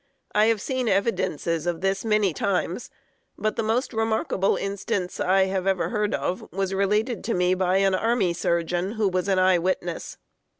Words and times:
I 0.33 0.47
have 0.47 0.59
seen 0.59 0.89
evidences 0.89 1.67
of 1.67 1.81
this 1.81 2.03
many 2.03 2.33
times, 2.33 2.89
but 3.37 3.55
the 3.55 3.61
most 3.61 3.93
remarkable 3.93 4.55
instance 4.55 5.19
I 5.19 5.41
have 5.45 5.67
ever 5.67 5.89
heard 5.89 6.15
of 6.15 6.51
was 6.51 6.73
related 6.73 7.23
to 7.25 7.35
me 7.35 7.53
by 7.53 7.77
an 7.77 7.93
army 7.93 8.33
surgeon, 8.33 8.93
who 8.93 9.07
was 9.07 9.27
an 9.27 9.37
eye 9.37 9.59
witness. 9.59 10.17